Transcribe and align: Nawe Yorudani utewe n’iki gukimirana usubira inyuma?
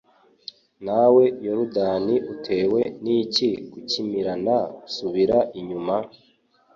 Nawe 0.85 1.23
Yorudani 1.45 2.15
utewe 2.33 2.81
n’iki 3.03 3.49
gukimirana 3.73 4.55
usubira 4.87 5.37
inyuma? 5.59 5.95